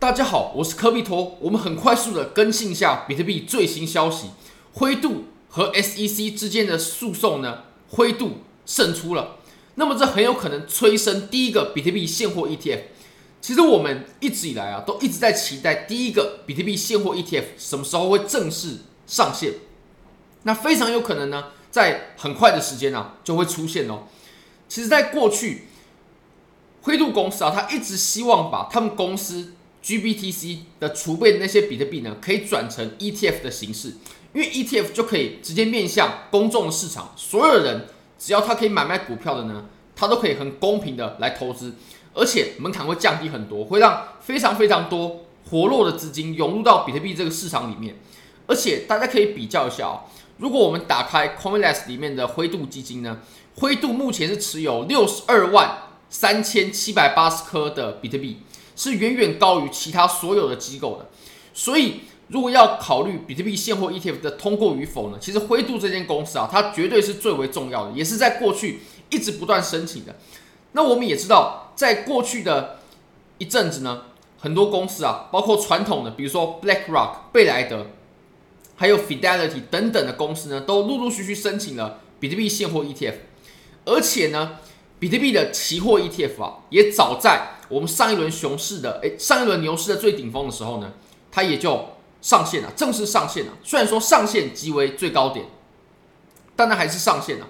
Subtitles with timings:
[0.00, 1.36] 大家好，我是科比托。
[1.40, 4.30] 我们很快速的更新一下比特币最新消息。
[4.72, 9.36] 灰度和 SEC 之间的诉讼呢，灰度胜出了。
[9.74, 12.80] 那么这很有可能催生第一个比特币现货 ETF。
[13.42, 19.52] 其实我们一直以来啊，都一直在期待第一个比特币现货 ETF 什么时候会正式上线。
[20.44, 24.04] 那非常有可能呢，在很快的时间啊，就会出现哦。
[24.66, 25.66] 其实，在过去，
[26.80, 29.52] 灰度公司啊，他一直希望把他们公司。
[29.82, 33.94] GBTC 的储备的那些比特币呢，可以转成 ETF 的形式，
[34.34, 37.86] 因为 ETF 就可以直接面向公众的市场，所有人
[38.18, 39.66] 只要他可以买卖股票的呢，
[39.96, 41.74] 他都可以很公平的来投资，
[42.12, 47.96] 而且门槛会降低很多，会让非常非常多活络的资金涌入到比特币这个市场里面。
[48.46, 50.00] 而且大家可以比较一下哦，
[50.38, 53.20] 如果我们打开 Coindesk 里面的灰度基金呢，
[53.54, 55.78] 灰度目前是持有六十二万
[56.10, 58.38] 三千七百八十颗的比特币。
[58.80, 61.06] 是远远高于其他所有的机构的，
[61.52, 70.16] 所以如果要考虑比特币现货 ETF 的通过与否呢，其实灰度这间公司啊，它绝对是最为重要的，也是在过去一直不断申请的。
[70.72, 72.78] 那我们也知道，在过去的
[73.36, 74.04] 一阵子呢，
[74.38, 77.88] 很多公司啊，包括传统的，比如说 BlackRock、贝莱德，
[78.76, 83.16] 还有 Fidelity 等等的公司呢，都陆陆续续申请了比特币现货 ETF，
[83.84, 84.52] 而且呢。
[84.98, 90.92] 比特币的期货 ETF 啊，也早在我们上一轮熊市的，诶，上一轮牛市的最顶峰的时候呢，
[91.30, 91.90] 它也就
[92.20, 93.52] 上线了，正式上线了。
[93.62, 95.46] 虽然说上线即为最高点，
[96.54, 97.48] 但它还是上线了。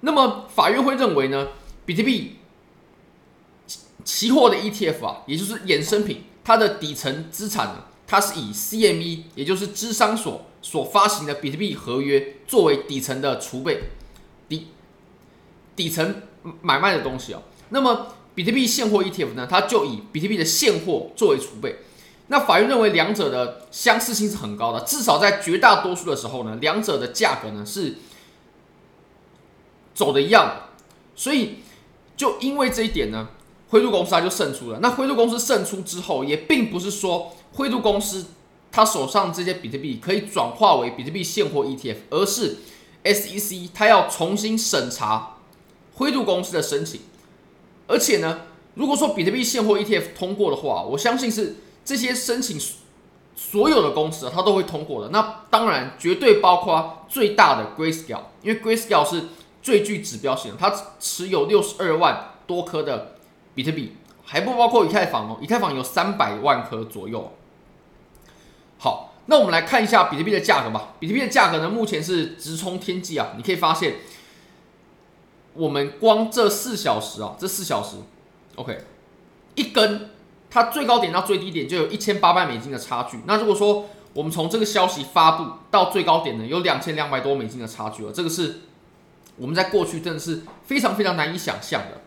[0.00, 1.48] 那么法院会认为呢，
[1.84, 2.36] 比特币
[4.04, 13.90] 期货的 ETF 啊，也就是衍生品，它的底层资产呢，它是以 CME，也就是芝商所所发行的比特币合约作为底层的储备。
[15.76, 16.22] 底层
[16.60, 21.80] 买卖的东西哦，那么比特币现货 ETF 呢，它就以比特币的现货作为储备。
[22.28, 27.96] 那法院认为两者的相似性是很高的，至少在绝大多数的时候呢，两者的价格呢是
[29.94, 30.62] 走的一样的。
[31.16, 31.56] 所以
[32.16, 33.28] 就因为这一点呢，
[33.70, 34.78] 灰度公司它就胜出了。
[34.80, 38.26] 那灰度公司胜出之后，也并不是说灰度公司
[38.70, 42.58] 它手上这些比特币可以转化为比特币现货 ETF，而是
[43.02, 45.38] SEC 它要重新审查。
[45.94, 47.00] 灰度公司的申请，
[47.90, 48.42] 而且呢，
[48.74, 52.56] 如果说比特币现货 ETF 通过的话，我相信是这些申请
[53.34, 55.08] 所有的公司，它都会通过的。
[55.08, 59.24] 那当然绝对包括最大的 Grayscale，因为 Grayscale 是
[59.60, 63.16] 最具指标性，它持有六十二万多颗的
[63.56, 67.32] 比特币，还不包括以太坊哦，以太坊有三百万颗左右。
[68.78, 70.94] 好，那我们来看一下比特币的价格吧。
[71.00, 73.96] 比特币的价格呢，目前是直冲天际啊，你可以发现。
[75.60, 77.96] 我们光这四小时啊，这四小时
[78.54, 78.78] ，OK，
[79.56, 80.08] 一根
[80.48, 83.18] 它最高点到最低点就有一千八百美金的差距。
[83.26, 83.84] 那如果说
[84.14, 88.60] 我们从这个消息发布到最高点呢，有两千两百多美金的差距了，这个是
[89.36, 92.00] 我们在过去真的是非常非常难以想象的。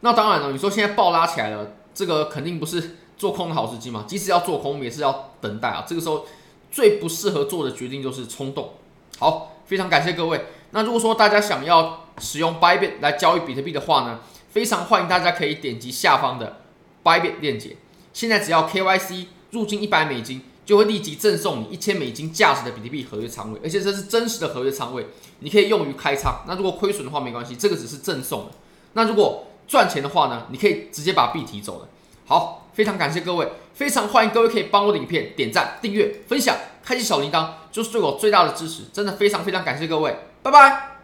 [0.00, 4.04] 那当然了，你说现在暴拉起来了，这个肯定不是做空的好时机嘛。
[4.06, 5.82] 即使要做空，我们也是要等待啊。
[5.88, 6.26] 这个时候
[6.70, 8.74] 最不适合做的决定就是冲动。
[9.18, 10.44] 好，非常感谢各位。
[10.72, 14.20] 那如果说大家想要使用 Bybit 来交易比特币的话呢，
[14.50, 16.62] 非常欢迎大家可以点击下方的
[17.02, 17.76] Bybit 链接。
[18.12, 25.06] 现在只要 KYC 入金一百美金，就会立即赠送你一千美金价值的比特币合约仓位，而且这是真实的合约仓位，
[25.40, 26.44] 你可以用于开仓。
[26.46, 28.52] 那如果亏损的话没关系，这个只是赠送的。
[28.92, 31.88] 那如果赚钱的话呢，你可以直接把币提走了。
[32.26, 38.84] 好，非常感谢各位，非常欢迎各位可以帮我的影片点赞、订阅、分享、开启小铃铛，就是对我最大的支持。
[38.92, 40.16] 真的非常非常感谢各位。
[40.42, 40.99] 拜拜。